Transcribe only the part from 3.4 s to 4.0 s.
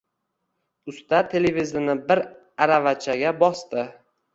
bosdi.